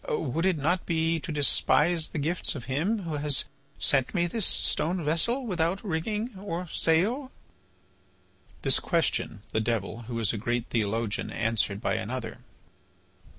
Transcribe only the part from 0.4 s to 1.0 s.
it not